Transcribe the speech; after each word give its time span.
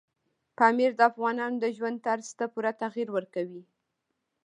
پامیر 0.57 0.91
د 0.97 1.01
افغانانو 1.11 1.57
د 1.63 1.65
ژوند 1.77 1.97
طرز 2.07 2.27
ته 2.37 2.45
پوره 2.53 2.71
تغیر 2.83 3.07
ورکوي. 3.15 3.63